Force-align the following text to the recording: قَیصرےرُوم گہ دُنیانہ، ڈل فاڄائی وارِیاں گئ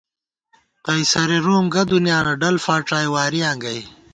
قَیصرےرُوم 0.85 1.65
گہ 1.73 1.83
دُنیانہ، 1.91 2.33
ڈل 2.41 2.55
فاڄائی 2.65 3.07
وارِیاں 3.13 3.55
گئ 3.63 3.79